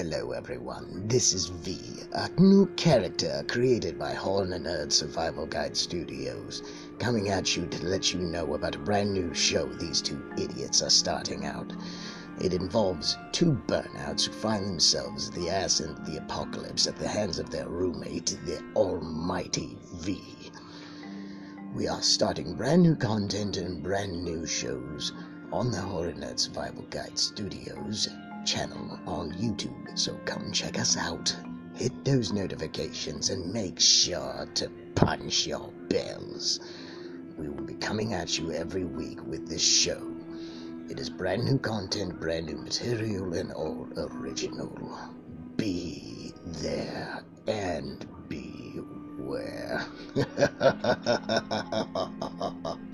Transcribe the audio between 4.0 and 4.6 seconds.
Horror